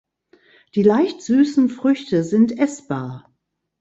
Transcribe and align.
Die 0.73 0.81
leicht 0.81 1.21
süßen 1.21 1.69
Früchte 1.69 2.23
sind 2.23 2.57
essbar. 2.57 3.31